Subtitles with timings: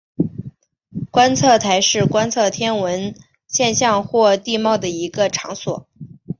[1.11, 3.13] 观测台是观测天文
[3.47, 5.87] 现象或是地貌的一个场所。